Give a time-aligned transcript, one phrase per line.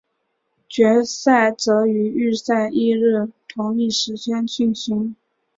[0.67, 5.15] 决赛则于预赛翌日同一时间进行。